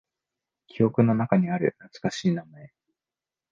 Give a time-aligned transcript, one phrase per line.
[0.65, 2.71] 記憶の中にある懐かしい名前。